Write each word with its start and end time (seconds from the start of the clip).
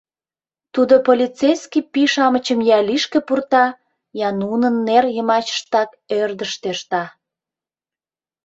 Тудо 0.73 0.95
полицейский 1.07 1.83
пий-шамычым 1.91 2.59
я 2.77 2.79
лишке 2.87 3.19
пурта, 3.27 3.65
я 4.27 4.29
нунын 4.41 4.75
нер 4.87 5.03
йымачыштак 5.15 5.89
ӧрдыш 6.21 6.51
тӧршта... 6.61 7.03